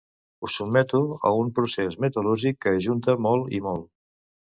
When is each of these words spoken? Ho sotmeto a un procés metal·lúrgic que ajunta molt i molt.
Ho 0.45 0.49
sotmeto 0.51 1.01
a 1.29 1.31
un 1.41 1.51
procés 1.59 1.97
metal·lúrgic 2.05 2.57
que 2.67 2.73
ajunta 2.79 3.15
molt 3.27 3.53
i 3.59 3.61
molt. 3.67 3.87